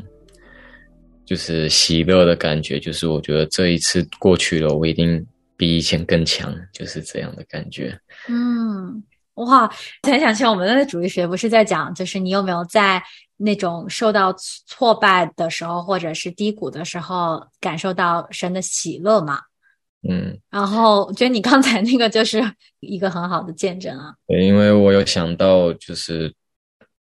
[1.26, 5.26] 就是喜乐的感觉，就是我觉得这一次过去了，我一定
[5.58, 8.00] 比以前更强，就是这样的感觉。
[8.30, 9.68] 嗯，哇，
[10.04, 13.02] 才想起我们的主义学不是在讲，就是你有没有在
[13.38, 14.32] 那种受到
[14.68, 19.40] 挫败的时候，或者是低谷的时候，感受到神的喜乐嘛？
[20.08, 22.40] 嗯，然后我觉得你刚才那个就是
[22.82, 24.14] 一个很好的见证啊。
[24.28, 26.32] 对，因为我有想到，就是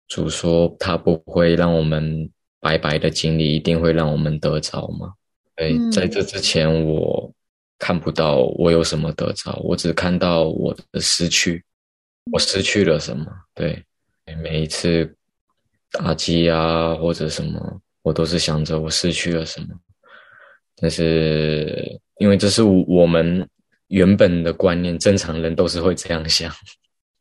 [0.07, 2.29] 主说他不会让我们。
[2.59, 5.13] 白白的经历一定会让我们得着吗？
[5.55, 7.31] 哎，在这之前我
[7.79, 11.63] 看不到我有什么得着，我只看到我的失去，
[12.31, 13.25] 我失去了什么？
[13.53, 13.83] 对，
[14.41, 15.15] 每一次
[15.91, 19.67] 打击啊或者什么，我都是想着我失去了什么。
[20.75, 23.47] 但是因为这是我们
[23.87, 26.51] 原本的观念，正常人都是会这样想。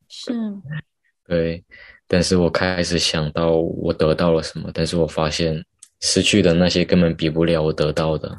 [0.08, 0.32] 是，
[1.26, 1.64] 对。
[2.08, 5.64] 但是我开始想到我得到了什么，但是我发现
[6.00, 8.38] 失去的那些根本比不了我得到的，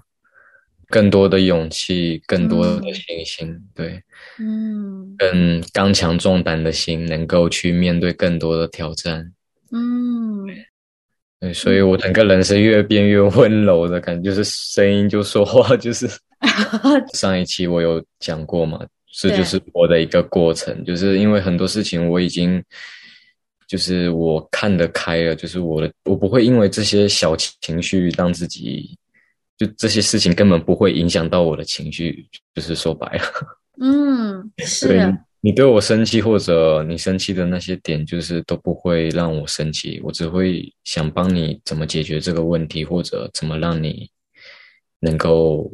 [0.90, 4.02] 更多的勇气，更多的信心，对，
[4.40, 9.34] 嗯，更刚强壮胆的心，能够去面对更多的挑战，
[9.74, 10.46] 嗯，
[11.42, 16.08] 对，所以我整个人是越变越温柔的感觉，就是声音就说话， 就是
[17.14, 18.80] 上一期我有讲过嘛，
[19.20, 22.64] 这就是我的一个过程，就是因为很多事情我已经。
[23.68, 28.98] 就是我看得开了，就是我的，我不会因为这些小情绪让自己，
[29.58, 32.26] 就这些事情根本不会影响到我的情绪。
[32.56, 33.24] 就是说白了，
[33.82, 35.14] 嗯，是。
[35.42, 40.02] 你对我生气，或者你生气的那些点，就是都不会让我生气。
[40.04, 44.10] 我只会想帮你怎么解决这个问题，或者怎么让你
[45.00, 45.70] 能够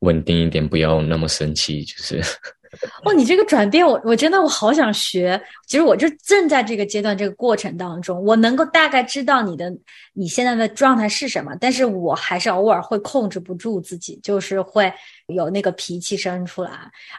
[0.00, 1.82] 稳定一点，不要那么生气。
[1.82, 2.22] 就是。
[3.04, 5.40] 哦，你这个转变，我我真的我好想学。
[5.66, 9.72] 其实我就正在这个阶段、这个过程当中，我能够大概知道你的
[10.12, 14.92] 你现在的状态是什么，但是我还是偶尔会控制不住自己，就是会
[15.26, 16.70] 有那个脾气生出来。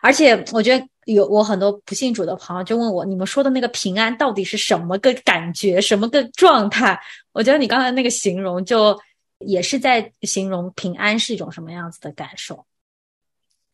[0.02, 6.98] 而且我觉得有我很多不信主的朋友就问我，你们说的那个平安到底是什么个感觉，什么个状态？
[7.34, 8.98] 我觉得你刚才那个形容，就
[9.40, 12.66] 也是在形容平安是一种什么样子的感受。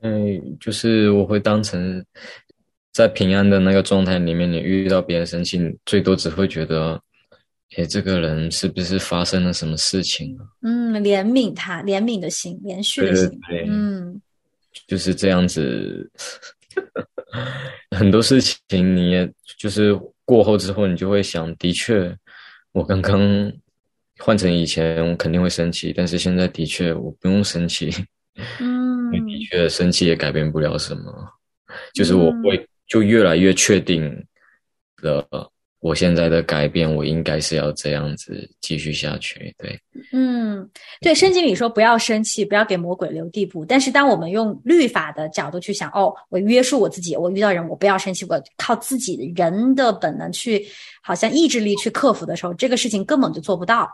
[0.01, 2.03] 嗯，就是我会当成
[2.93, 6.99] 在平安的那个状态里面，你遇到别人生气，最多只会觉得，
[7.75, 13.29] 诶，这个人是不是发生了什么事情嗯，怜悯他，怜悯的心，连续的心。
[13.67, 14.21] 嗯，
[14.87, 16.09] 就是这样子。
[17.97, 22.15] 很多事情，你也就是过后之后，你就会想，的确，
[22.71, 23.51] 我刚刚
[24.19, 27.91] 换成以前，我肯定会生气，但是现在的确我不用生气。
[28.59, 28.76] 嗯，
[29.11, 31.11] 的确生气也改变不了什么，
[31.93, 34.25] 就是我会就越来越确定
[35.01, 35.51] 了。
[35.79, 39.53] 我现在的改变，我应该是要这样子继续下去。
[39.59, 39.79] 对，
[40.11, 40.67] 嗯，
[41.01, 43.63] 对，圣经里说不要生气，不要给魔鬼留地步。
[43.63, 50.67] 但是当我们用律法的角度去想，哦，我约束我自己，我遇到人我不要生气，我靠自己人的本能去，
[51.03, 53.87] 好像意志力去克服的时候，这个事情根本就做不到。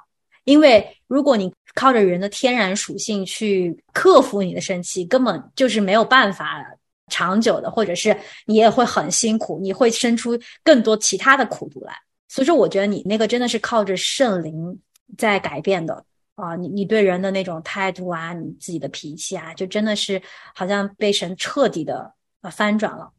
[0.43, 6.65] 因为如果你靠着人的天然属性去克服你的生气，根本就是没有办法。
[7.09, 11.93] 长久的，或者是你也会很辛苦，你会生出更多其他的苦毒来。
[12.29, 14.79] 所以说，我觉得你那个真的是靠着圣灵
[15.17, 16.03] 在改变的
[16.35, 16.55] 啊！
[16.55, 20.19] 你你对人的那种态度啊，你自己的脾气啊，就真的是
[20.55, 23.11] 好像被神彻底的呃翻转了。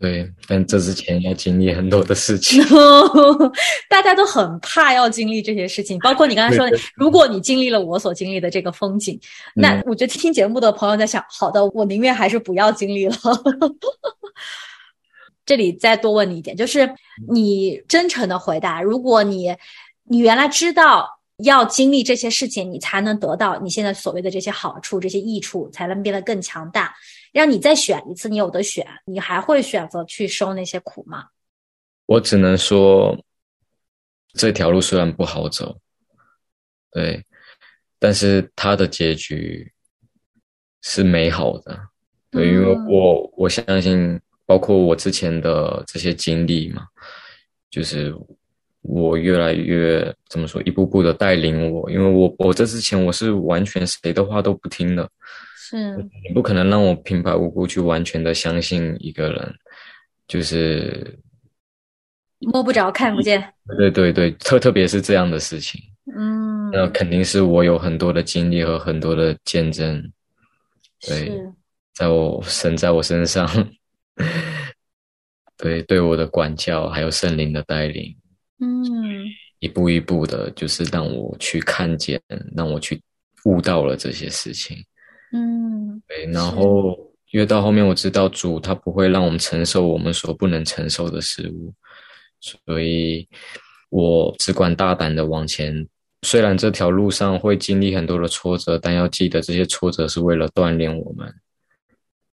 [0.00, 2.64] 对，但这之前要经历很多的事情，
[3.86, 9.20] 大家都很怕要经历这些事情，包括你刚才说的，如果你经历了我所经历的这个风景，
[9.54, 13.14] 那我觉得听节目的朋友在想，好的，我宁愿还是不要经历了。
[15.44, 16.90] 这里再多问你一点，就是
[17.28, 19.54] 你真诚的回答，如果你
[20.04, 21.06] 你原来知道
[21.44, 26.94] 要经历这些事情，你才能得到你现在所谓的这些好处、这些益处，才能变得更强大。
[27.32, 31.26] 让你再选一次，你有的选，你还会选择去受那些苦吗？
[32.06, 33.16] 我只能说，
[34.32, 35.78] 这条路虽然不好走，
[36.90, 37.24] 对，
[37.98, 39.72] 但是它的结局
[40.82, 41.78] 是美好的，
[42.30, 46.84] 对，因为我我相信，包括我之前的这些经历嘛，
[47.70, 48.12] 就是
[48.80, 55.08] 我越来越怎么说，一步步的带领我，因为我我这之前我是完全谁的话都不听的。
[55.70, 59.54] 是你不可能让我平白无故去完全的相信一个人，
[60.26, 61.16] 就是
[62.40, 63.52] 摸不着看不见。
[63.78, 65.80] 对对对，特特别是这样的事情，
[66.16, 70.10] 嗯，那肯定是我有很多的经历和很多的见证，
[71.06, 71.30] 对，
[71.94, 73.46] 在我神在我身上，
[75.56, 78.16] 对对我的管教还有圣灵的带领，
[78.58, 78.82] 嗯，
[79.60, 82.20] 一步一步的，就是让我去看见，
[82.56, 83.00] 让我去
[83.44, 84.84] 悟到了这些事情。
[85.32, 86.98] 嗯，对，然后
[87.30, 91.72] 越到后面，我知道主他不会让我们承受我们所不能承受的事物，
[92.40, 93.28] 所以
[93.90, 95.86] 我只管大胆的往前。
[96.22, 101.32] 虽然这条路上会经历很多的挫折，但要记得这些挫折是为了锻炼我们。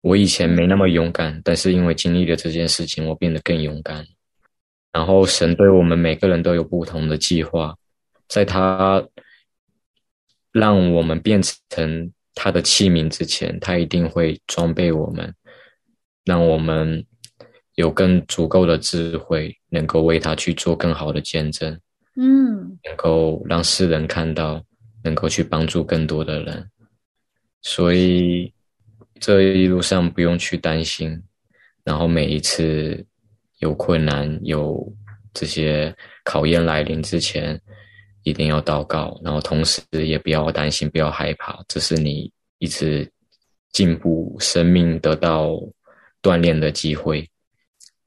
[0.00, 4.05] 我以前没那么勇敢，但是因为经历了这件事情，我变得更勇敢。
[4.92, 7.76] 然后神对我们每个人都有不同的计划，
[8.26, 9.07] 在他
[10.50, 12.12] 让我们变成。
[12.42, 15.35] 他的器皿之前，他一定会装备我们，
[16.24, 17.05] 让我们
[17.74, 21.79] 有更足够的智慧，能够为他去做更好的见证。
[22.16, 24.64] 嗯，能够让世人看到，
[25.05, 26.70] 能够去帮助更多的人。
[27.61, 28.50] 所以
[29.18, 31.22] 这一路上不用去担心，
[31.85, 33.05] 然后每一次
[33.59, 34.90] 有困难、有
[35.35, 37.61] 这些考验来临之前。
[38.22, 43.11] 一定要祷告，然后同时也不要担心，不要害怕，这是你一直
[43.72, 45.52] 进步、生命得到
[46.22, 47.28] 锻炼的机会。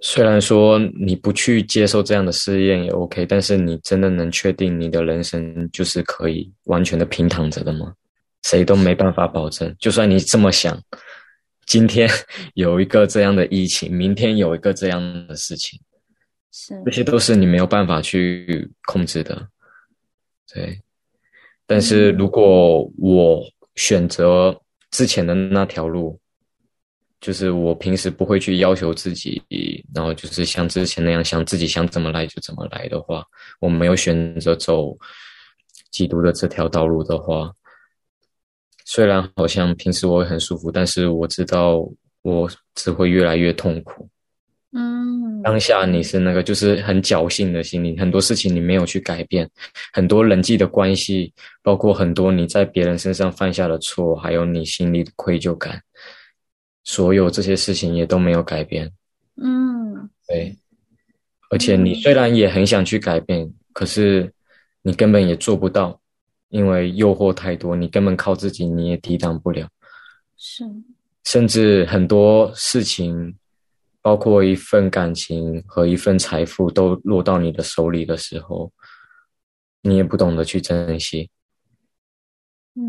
[0.02, 7.94] 虽然说你不去接受这样的试验也 OK，但是你真的能确定你的人生就是可以完全的平躺着的吗？
[8.44, 9.74] 谁都没办法保证。
[9.80, 10.78] 就算你这么想，
[11.66, 12.10] 今天
[12.56, 15.80] 有一个这样的疫情，明天有一个这样的事情，
[16.52, 19.48] 是这些都是你没有办法去控制的。
[20.52, 20.82] 对，
[21.66, 23.44] 但是如果我
[23.76, 24.60] 选择
[24.92, 26.20] 之前的那条路，
[27.20, 29.42] 就是我平时不会去要求自己，
[29.94, 33.24] 然后就是像之前那样想自己想怎么来就怎么来的话，
[33.60, 34.96] 我没有选择走
[35.90, 37.52] 基督的这条道路的话，
[38.86, 41.80] 虽然好像平时我会很舒服，但是我知道
[42.22, 44.10] 我只会越来越痛苦。
[45.44, 49.50] 嗯，当下你是那个，就是很侥幸的心理，很多事情你没有去改变，
[49.92, 55.82] 很多人际的关系，包括很多你在别人身上犯下的错，还有你心里的愧疚感，
[56.84, 58.92] 所有这些事情也都没有改变。
[59.36, 60.56] 嗯，对，
[61.50, 64.32] 而且你虽然也很想去改变，可是
[64.82, 66.00] 你根本也做不到，
[66.50, 69.68] 因为诱惑太多，你根本靠自己你也抵挡不了。
[70.38, 70.64] 是，
[71.24, 73.34] 甚至很多事情，
[74.04, 78.72] 包括一份感情和一份财富都落到你的手里的时候，
[79.82, 81.32] 你也不懂得去珍惜，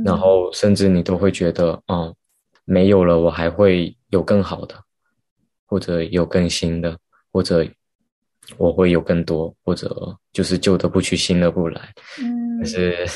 [0.05, 2.15] 然后甚至你都会觉得，哦，
[2.67, 4.75] 没有了，我还会有更好的，
[5.65, 6.99] 或者有更新的，
[7.33, 7.67] 或者
[8.59, 11.95] 我会有更多，或者就是旧的不去，新的不来。
[12.21, 13.07] 嗯，可是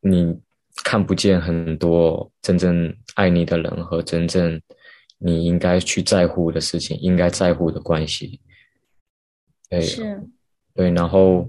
[0.00, 0.38] 你。
[0.82, 4.60] 看不见很多真正爱你的人和真正
[5.24, 8.38] 你应该去在乎的事情，应该在乎的关系。
[9.70, 10.22] 对，是，
[10.74, 10.90] 对。
[10.90, 11.48] 然后，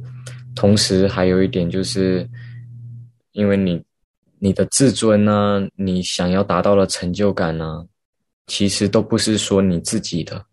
[0.55, 2.25] 同时还有一点就是，
[3.33, 3.83] 因为你
[4.39, 7.85] 你的自尊呢，你想要达到的成就感呢，
[8.47, 10.45] 其实都不是说你自己的。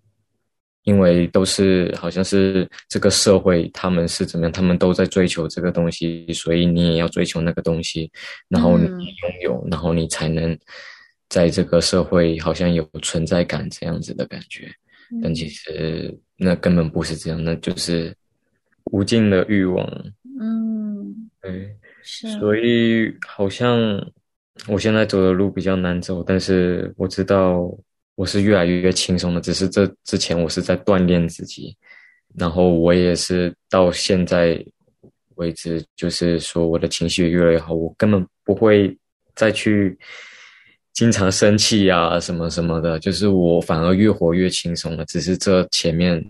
[0.84, 4.50] 因为都是好像是这个社会，他们是怎么样？
[4.50, 8.10] 他们都在追求这个东西，所以你也要追求那个东西，
[8.48, 10.58] 然后你拥有，然后你才能
[11.32, 14.70] 在这个社会好像有存在感这样子的感觉。
[15.22, 18.14] 但其实那根本不是这样，那就是
[18.92, 19.86] 无尽的欲望。
[20.38, 22.30] 嗯，对，是。
[22.38, 23.78] 所以好像
[24.68, 27.74] 我现在走的路比较难走，但是我知道。
[28.14, 31.74] 我是越来越轻松的，只是这之前我是在锻炼自己，
[32.36, 34.62] 然后我也是到现在
[35.36, 38.94] 为止，就是说我的情绪越来越好，我根本不会
[39.34, 39.98] 再去
[40.92, 45.04] 经常生气呀什么什么的，就是我反而越活越轻松了。
[45.06, 46.22] 只是这前面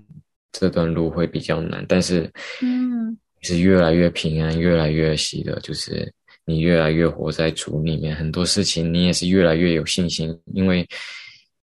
[0.52, 2.30] 这段路会比较难，但是
[2.62, 6.12] 嗯，是越来越平安，越来越喜乐，就是
[6.44, 10.86] 你越来越活在主里面，很多事情你也是越来越有信心，因为。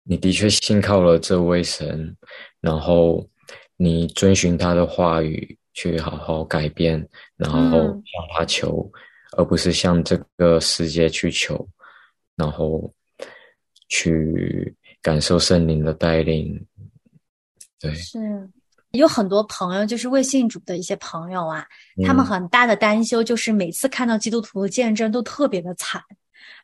[0.09, 2.15] 你的确信靠了这位神，
[2.61, 3.27] 然后
[3.75, 8.89] 你遵循他的话语去好好改变，然后向他求，
[9.35, 11.67] 而不是向这个世界去求，
[12.37, 12.93] 然后
[13.89, 16.65] 去感受圣灵的带领。
[17.79, 18.49] 对，是
[18.91, 21.67] 有很多朋友，就是未信主的一些朋友啊，
[22.05, 26.01] 他们很大的担忧就是每次看到基督徒的见证都特别的惨。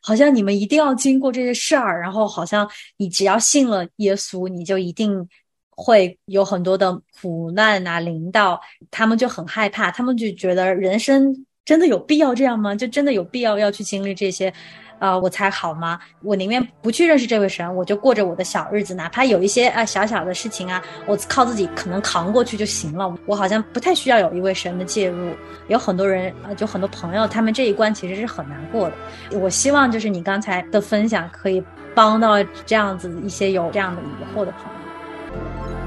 [0.00, 5.28] 好像你们一定要经过这些事儿，然后好像你只要信了耶稣，你就一定
[5.70, 8.60] 会有很多的苦难啊临到，
[8.90, 12.74] 他们就很害怕，他们就觉得人生真的有必要这样吗？
[12.74, 14.52] 就真的有必要要去经历这些？
[14.98, 15.98] 啊，我才好吗？
[16.22, 23.14] 我宁愿不去认识这位神，我就过着我的小日子，哪怕有一些啊小小的事情啊，我靠自己可能扛过去就行了。
[23.26, 25.32] 我好像不太需要有一位神的介入。
[25.68, 29.38] 有很多人啊，就很多朋友，他们这一关其实是很难过的。
[29.38, 31.62] 我希望就是你刚才的分享可以
[31.94, 35.83] 帮到这样子一些有这样的疑惑的朋友。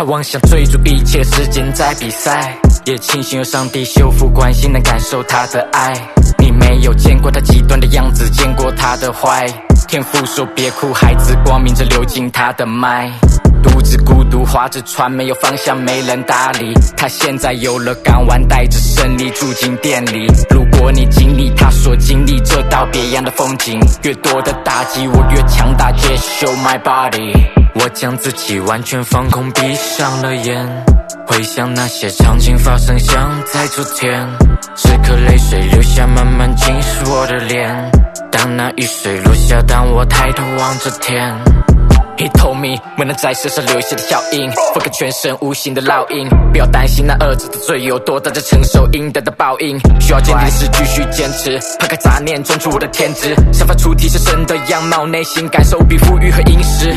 [0.00, 5.92] 他妄想追逐一切时间在比赛，也庆幸有上帝修复关系，能感受他的爱。
[6.38, 9.46] 你没有见过他极端的样子，见过他的坏。
[9.88, 13.12] 天父说别哭，孩子，光明正流进他的脉。
[13.62, 16.72] 独自孤独划着船，没有方向，没人搭理。
[16.96, 20.26] 他现在有了港湾，带着胜利住进店里。
[20.50, 25.90] 如果你经历他所经历这道别样的风景，越多的打击我越强大。
[25.92, 27.32] Just show my body。
[27.74, 30.84] 我将自己完全放空，闭上了眼，
[31.26, 34.26] 回想那些场景发生，像在昨天。
[34.74, 37.90] 此刻泪水流下，慢慢浸湿我的脸。
[38.30, 41.32] 当那雨水落下，当我抬头望着天。
[42.20, 46.28] He told me，没能在身上留下的脚印，覆盖全身无形的烙印。
[46.52, 49.80] 不要担心那儿子的罪有多大，在承受应得的报应。
[49.98, 56.92] 需要坚定的是继续坚持，抛开杂念，专注我的天职，散发出提升神的样貌，内心感受比富裕和殷实。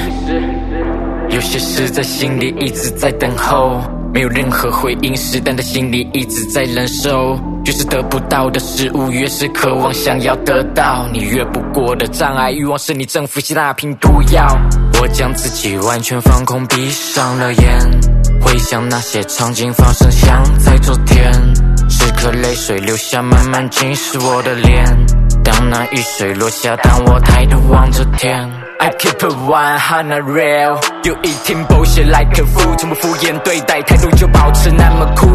[1.30, 3.80] 有些事在心里一直在等候，
[4.14, 7.40] 没有任何回应时，但在心里一直在忍受。
[7.64, 11.08] 越是得不到的事物，越是渴望想要得到。
[11.14, 14.46] 你越不过的障碍，欲望是你征服希那瓶毒药。
[15.04, 17.78] 我将自己完全放空，闭上了眼，
[18.40, 21.30] 回想那些场景发生，像在昨天。
[21.90, 24.86] 时刻泪水流下，慢慢浸湿我的脸。
[25.44, 28.50] 当那雨水落下，当我抬头望着天。
[28.84, 35.26] I keep it one hundred real，有一天 bullshit like a fool，从不敷衍对待，态度就保持那么酷。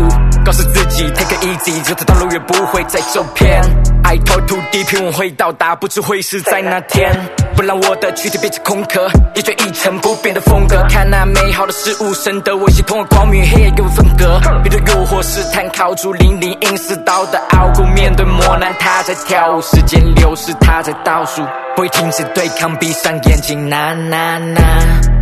[0.45, 3.63] 告诉自己 take it easy，这条道路也不会再走偏。
[4.05, 7.11] I talk to deep，我会到达，不知会是在哪天。
[7.57, 10.87] 不让我的躯体变成空壳，也就一成不变的风格。
[10.91, 14.39] 看那美好的事物，深得我心，通过光明黑夜给我分隔。
[14.63, 21.43] 面对诱惑试探，靠住零零隐士道的傲骨，面对磨难，他在跳舞，时间流逝，他在倒数。
[21.79, 24.61] 不会停止对抗，闭上眼睛，呐呐呐。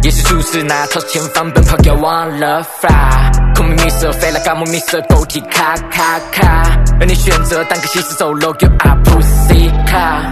[0.02, 3.30] 也是初次那朝前方奔跑，要忘了 fly。
[3.54, 4.78] 空明迷色，飞来干木迷。
[4.78, 6.64] 色，狗体卡卡卡。
[6.98, 10.24] 而你选择当个行尸走肉，you are pussy car。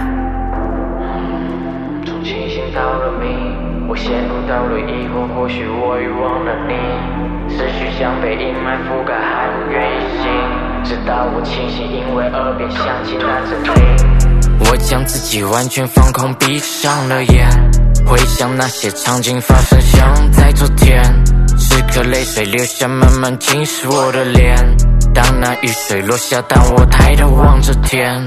[2.07, 3.27] 从清醒到了迷，
[3.87, 7.55] 我陷入到了疑惑，或许我遗忘了你。
[7.55, 10.25] 思绪像被阴霾覆盖，还不愿意醒。
[10.85, 14.34] 直到我清醒，因为耳边响起那阵铃。
[14.59, 17.47] 我将自己完全放空，闭上了眼，
[18.05, 21.03] 回想那些场景发生，像在昨天。
[21.57, 24.55] 此刻泪水流下，慢慢侵蚀我的脸。
[25.13, 28.21] 当那雨水落下，当我抬头望着天。